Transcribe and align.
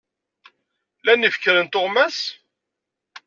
Lan 1.05 1.25
yifekren 1.25 1.67
tuɣmas? 1.67 2.19